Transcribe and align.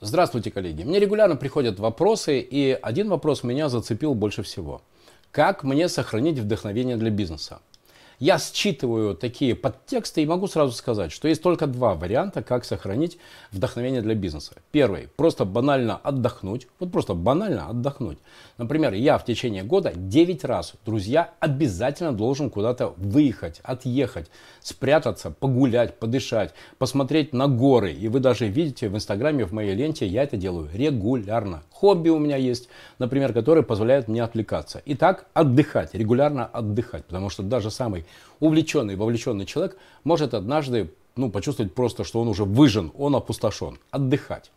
Здравствуйте, 0.00 0.50
коллеги. 0.50 0.82
Мне 0.82 0.98
регулярно 0.98 1.36
приходят 1.36 1.78
вопросы, 1.78 2.40
и 2.40 2.78
один 2.82 3.08
вопрос 3.08 3.42
меня 3.42 3.68
зацепил 3.68 4.14
больше 4.14 4.42
всего. 4.42 4.82
Как 5.30 5.64
мне 5.64 5.88
сохранить 5.88 6.38
вдохновение 6.38 6.96
для 6.96 7.10
бизнеса? 7.10 7.60
Я 8.20 8.38
считываю 8.38 9.14
такие 9.14 9.54
подтексты 9.54 10.22
и 10.22 10.26
могу 10.26 10.46
сразу 10.46 10.72
сказать, 10.72 11.10
что 11.10 11.26
есть 11.26 11.42
только 11.42 11.66
два 11.66 11.94
варианта, 11.94 12.42
как 12.42 12.64
сохранить 12.64 13.18
вдохновение 13.50 14.02
для 14.02 14.14
бизнеса. 14.14 14.52
Первый, 14.70 15.08
просто 15.16 15.44
банально 15.44 15.96
отдохнуть, 15.96 16.68
вот 16.78 16.92
просто 16.92 17.14
банально 17.14 17.68
отдохнуть. 17.68 18.18
Например, 18.56 18.92
я 18.92 19.18
в 19.18 19.24
течение 19.24 19.64
года 19.64 19.92
9 19.94 20.44
раз, 20.44 20.74
друзья, 20.86 21.32
обязательно 21.40 22.12
должен 22.12 22.50
куда-то 22.50 22.94
выехать, 22.96 23.60
отъехать, 23.64 24.30
спрятаться, 24.60 25.30
погулять, 25.30 25.98
подышать, 25.98 26.54
посмотреть 26.78 27.32
на 27.32 27.48
горы. 27.48 27.92
И 27.92 28.06
вы 28.06 28.20
даже 28.20 28.46
видите 28.46 28.88
в 28.88 28.94
инстаграме, 28.94 29.44
в 29.44 29.52
моей 29.52 29.74
ленте, 29.74 30.06
я 30.06 30.22
это 30.22 30.36
делаю 30.36 30.68
регулярно. 30.72 31.64
Хобби 31.72 32.10
у 32.10 32.18
меня 32.18 32.36
есть, 32.36 32.68
например, 32.98 33.32
которые 33.32 33.64
позволяют 33.64 34.06
мне 34.06 34.22
отвлекаться. 34.22 34.82
Итак, 34.86 35.26
отдыхать, 35.34 35.94
регулярно 35.94 36.46
отдыхать, 36.46 37.04
потому 37.04 37.28
что 37.28 37.42
даже 37.42 37.70
самый 37.70 38.03
увлеченный, 38.40 38.96
вовлеченный 38.96 39.46
человек 39.46 39.76
может 40.04 40.34
однажды 40.34 40.90
ну, 41.16 41.30
почувствовать 41.30 41.74
просто, 41.74 42.04
что 42.04 42.20
он 42.20 42.28
уже 42.28 42.44
выжен, 42.44 42.92
он 42.96 43.14
опустошен. 43.14 43.78
Отдыхать. 43.90 44.50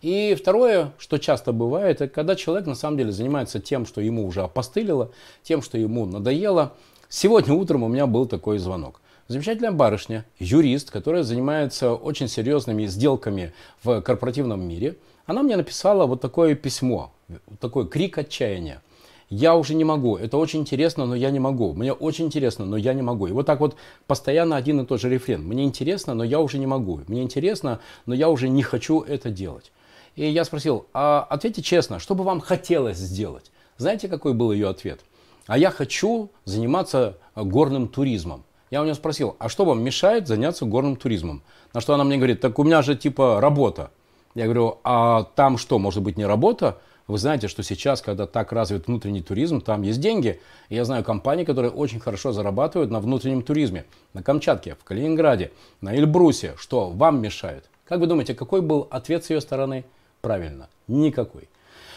И 0.00 0.36
второе, 0.38 0.92
что 0.98 1.18
часто 1.18 1.52
бывает, 1.52 2.00
это 2.00 2.12
когда 2.12 2.36
человек 2.36 2.66
на 2.66 2.74
самом 2.74 2.98
деле 2.98 3.10
занимается 3.10 3.58
тем, 3.58 3.86
что 3.86 4.00
ему 4.00 4.26
уже 4.26 4.42
опостылило, 4.42 5.10
тем, 5.42 5.62
что 5.62 5.78
ему 5.78 6.04
надоело. 6.04 6.74
Сегодня 7.08 7.54
утром 7.54 7.82
у 7.84 7.88
меня 7.88 8.06
был 8.06 8.26
такой 8.26 8.58
звонок. 8.58 9.00
Замечательная 9.28 9.72
барышня, 9.72 10.26
юрист, 10.38 10.90
которая 10.90 11.22
занимается 11.22 11.94
очень 11.94 12.28
серьезными 12.28 12.84
сделками 12.84 13.54
в 13.82 14.02
корпоративном 14.02 14.60
мире, 14.68 14.98
она 15.24 15.42
мне 15.42 15.56
написала 15.56 16.04
вот 16.04 16.20
такое 16.20 16.54
письмо, 16.54 17.10
такой 17.58 17.88
крик 17.88 18.18
отчаяния 18.18 18.82
я 19.28 19.56
уже 19.56 19.74
не 19.74 19.84
могу, 19.84 20.16
это 20.16 20.36
очень 20.36 20.60
интересно, 20.60 21.06
но 21.06 21.14
я 21.14 21.30
не 21.30 21.40
могу, 21.40 21.72
мне 21.72 21.92
очень 21.92 22.26
интересно, 22.26 22.64
но 22.64 22.76
я 22.76 22.94
не 22.94 23.02
могу. 23.02 23.26
И 23.26 23.32
вот 23.32 23.46
так 23.46 23.60
вот 23.60 23.76
постоянно 24.06 24.56
один 24.56 24.80
и 24.80 24.86
тот 24.86 25.00
же 25.00 25.08
рефрен. 25.08 25.42
Мне 25.42 25.64
интересно, 25.64 26.14
но 26.14 26.24
я 26.24 26.40
уже 26.40 26.58
не 26.58 26.66
могу. 26.66 27.00
Мне 27.06 27.22
интересно, 27.22 27.80
но 28.06 28.14
я 28.14 28.28
уже 28.28 28.48
не 28.48 28.62
хочу 28.62 29.00
это 29.00 29.30
делать. 29.30 29.72
И 30.16 30.28
я 30.28 30.44
спросил, 30.44 30.86
а 30.92 31.26
ответьте 31.28 31.62
честно, 31.62 31.98
что 31.98 32.14
бы 32.14 32.24
вам 32.24 32.40
хотелось 32.40 32.98
сделать? 32.98 33.50
Знаете, 33.76 34.08
какой 34.08 34.34
был 34.34 34.52
ее 34.52 34.68
ответ? 34.68 35.00
А 35.46 35.58
я 35.58 35.70
хочу 35.70 36.30
заниматься 36.44 37.18
горным 37.34 37.88
туризмом. 37.88 38.44
Я 38.70 38.80
у 38.80 38.84
нее 38.84 38.94
спросил, 38.94 39.36
а 39.38 39.48
что 39.48 39.64
вам 39.64 39.82
мешает 39.82 40.26
заняться 40.26 40.64
горным 40.64 40.96
туризмом? 40.96 41.42
На 41.72 41.80
что 41.80 41.94
она 41.94 42.04
мне 42.04 42.16
говорит, 42.16 42.40
так 42.40 42.58
у 42.58 42.64
меня 42.64 42.82
же 42.82 42.96
типа 42.96 43.40
работа. 43.40 43.90
Я 44.34 44.44
говорю, 44.44 44.78
а 44.84 45.24
там 45.34 45.58
что, 45.58 45.78
может 45.78 46.02
быть 46.02 46.16
не 46.16 46.24
работа? 46.24 46.78
Вы 47.06 47.18
знаете, 47.18 47.48
что 47.48 47.62
сейчас, 47.62 48.00
когда 48.00 48.26
так 48.26 48.50
развит 48.52 48.86
внутренний 48.86 49.20
туризм, 49.20 49.60
там 49.60 49.82
есть 49.82 50.00
деньги. 50.00 50.40
Я 50.70 50.86
знаю 50.86 51.04
компании, 51.04 51.44
которые 51.44 51.70
очень 51.70 52.00
хорошо 52.00 52.32
зарабатывают 52.32 52.90
на 52.90 52.98
внутреннем 52.98 53.42
туризме. 53.42 53.84
На 54.14 54.22
Камчатке, 54.22 54.74
в 54.74 54.84
Калининграде, 54.84 55.52
на 55.82 55.94
Эльбрусе. 55.94 56.54
Что 56.56 56.88
вам 56.88 57.20
мешает? 57.20 57.64
Как 57.84 58.00
вы 58.00 58.06
думаете, 58.06 58.34
какой 58.34 58.62
был 58.62 58.88
ответ 58.90 59.22
с 59.24 59.30
ее 59.30 59.42
стороны? 59.42 59.84
Правильно, 60.22 60.70
никакой. 60.88 61.48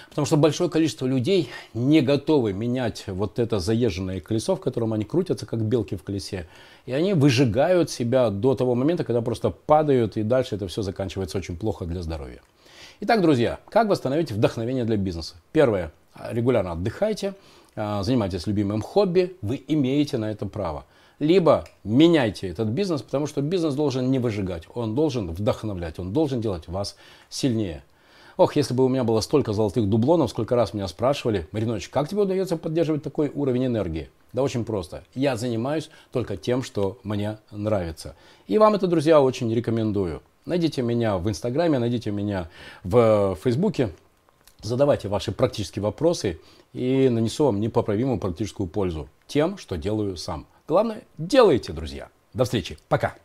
Потому 0.09 0.25
что 0.25 0.35
большое 0.35 0.69
количество 0.69 1.05
людей 1.05 1.49
не 1.73 2.01
готовы 2.01 2.51
менять 2.51 3.05
вот 3.07 3.39
это 3.39 3.59
заезженное 3.59 4.19
колесо, 4.19 4.55
в 4.55 4.59
котором 4.59 4.91
они 4.91 5.05
крутятся, 5.05 5.45
как 5.45 5.61
белки 5.61 5.95
в 5.95 6.03
колесе. 6.03 6.47
И 6.85 6.91
они 6.91 7.13
выжигают 7.13 7.89
себя 7.89 8.29
до 8.29 8.55
того 8.55 8.75
момента, 8.75 9.05
когда 9.05 9.21
просто 9.21 9.51
падают, 9.51 10.17
и 10.17 10.23
дальше 10.23 10.55
это 10.55 10.67
все 10.67 10.81
заканчивается 10.81 11.37
очень 11.37 11.55
плохо 11.55 11.85
для 11.85 12.01
здоровья. 12.01 12.41
Итак, 12.99 13.21
друзья, 13.21 13.59
как 13.69 13.89
восстановить 13.89 14.31
вдохновение 14.31 14.83
для 14.83 14.97
бизнеса? 14.97 15.35
Первое. 15.51 15.91
Регулярно 16.31 16.71
отдыхайте, 16.71 17.35
а, 17.75 18.01
занимайтесь 18.01 18.47
любимым 18.47 18.81
хобби, 18.81 19.37
вы 19.43 19.63
имеете 19.67 20.17
на 20.17 20.31
это 20.31 20.47
право. 20.47 20.83
Либо 21.19 21.65
меняйте 21.83 22.47
этот 22.47 22.69
бизнес, 22.69 23.03
потому 23.03 23.27
что 23.27 23.43
бизнес 23.43 23.75
должен 23.75 24.09
не 24.09 24.17
выжигать, 24.17 24.63
он 24.73 24.95
должен 24.95 25.29
вдохновлять, 25.29 25.99
он 25.99 26.11
должен 26.11 26.41
делать 26.41 26.67
вас 26.67 26.95
сильнее. 27.29 27.83
Ох, 28.35 28.55
если 28.55 28.73
бы 28.73 28.83
у 28.83 28.89
меня 28.89 29.03
было 29.03 29.21
столько 29.21 29.53
золотых 29.53 29.87
дублонов, 29.87 30.31
сколько 30.31 30.55
раз 30.55 30.73
меня 30.73 30.87
спрашивали, 30.87 31.47
Маринович, 31.51 31.89
как 31.89 32.09
тебе 32.09 32.21
удается 32.21 32.57
поддерживать 32.57 33.03
такой 33.03 33.31
уровень 33.33 33.67
энергии? 33.67 34.09
Да 34.33 34.41
очень 34.41 34.65
просто. 34.65 35.03
Я 35.13 35.37
занимаюсь 35.37 35.91
только 36.11 36.35
тем, 36.35 36.63
что 36.63 36.97
мне 37.03 37.37
нравится. 37.51 38.15
И 38.47 38.57
вам 38.57 38.73
это, 38.73 38.87
друзья, 38.87 39.21
очень 39.21 39.53
рекомендую. 39.53 40.23
Найдите 40.47 40.81
меня 40.81 41.17
в 41.17 41.29
Инстаграме, 41.29 41.77
найдите 41.77 42.09
меня 42.09 42.47
в 42.83 43.37
Фейсбуке. 43.43 43.91
Задавайте 44.61 45.09
ваши 45.09 45.33
практические 45.33 45.83
вопросы 45.83 46.39
и 46.71 47.09
нанесу 47.09 47.45
вам 47.45 47.59
непоправимую 47.59 48.17
практическую 48.17 48.67
пользу 48.67 49.09
тем, 49.27 49.57
что 49.57 49.75
делаю 49.75 50.15
сам. 50.15 50.47
Главное, 50.65 51.03
делайте, 51.17 51.73
друзья. 51.73 52.07
До 52.33 52.45
встречи. 52.45 52.77
Пока. 52.87 53.15